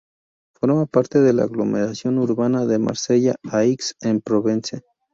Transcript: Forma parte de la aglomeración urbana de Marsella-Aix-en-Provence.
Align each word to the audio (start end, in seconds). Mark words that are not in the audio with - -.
Forma 0.55 0.87
parte 0.87 1.19
de 1.21 1.31
la 1.31 1.43
aglomeración 1.43 2.17
urbana 2.17 2.65
de 2.65 2.79
Marsella-Aix-en-Provence. 2.79 4.81